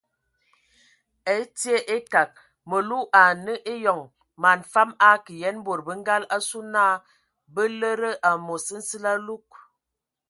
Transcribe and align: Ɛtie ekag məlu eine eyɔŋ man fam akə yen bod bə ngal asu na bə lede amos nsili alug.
Ɛtie 1.35 1.75
ekag 1.95 2.31
məlu 2.69 2.97
eine 3.23 3.53
eyɔŋ 3.73 3.99
man 4.41 4.59
fam 4.71 4.89
akə 5.09 5.33
yen 5.41 5.57
bod 5.65 5.79
bə 5.85 5.93
ngal 6.01 6.23
asu 6.35 6.59
na 6.73 6.83
bə 7.53 7.63
lede 7.79 8.09
amos 8.29 8.65
nsili 8.79 9.09
alug. 9.15 9.45